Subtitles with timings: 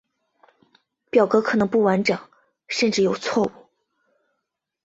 [1.11, 2.17] 表格可能不完整
[2.67, 3.51] 甚至有错误。